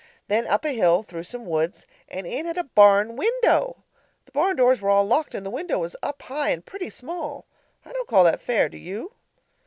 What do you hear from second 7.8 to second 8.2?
I don't